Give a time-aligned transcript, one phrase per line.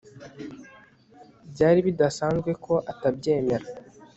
[1.51, 3.65] Byari bidasanzwe ko atabyemera